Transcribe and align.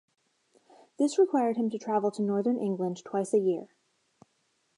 This 0.97 1.19
required 1.19 1.57
him 1.57 1.69
to 1.69 1.77
travel 1.77 2.09
to 2.09 2.23
Northern 2.23 2.57
England 2.57 3.03
twice 3.05 3.35
a 3.35 3.39
year. 3.39 3.69